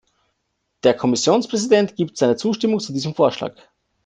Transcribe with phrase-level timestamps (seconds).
[0.81, 3.53] Der Kommissionspräsident gibt seine Zustimmung zu diesem Vorschlag.